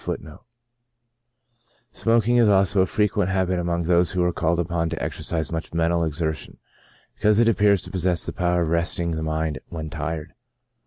[0.81, 5.51] * Smoking is also a frequent habit among those who are called upon to exercise
[5.51, 6.57] much mental exer tion,
[7.13, 10.33] because it appears to possess the power of resting the mind when tired.